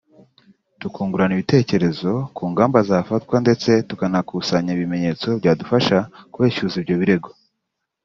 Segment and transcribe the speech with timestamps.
[0.79, 5.97] tukungurana ibitekerezo ku ngamba zafatwa ndetse tukanakusanya ibimenyetso byadufasha
[6.31, 7.29] kubeshyuza ibyo birego